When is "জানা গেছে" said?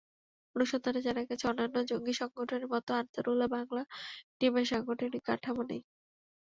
1.07-1.43